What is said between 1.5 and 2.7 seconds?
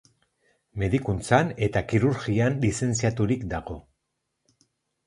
eta kirurgian